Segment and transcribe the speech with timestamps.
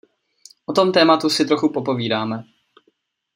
[0.65, 2.43] O tom tématu si trochu popovídáme.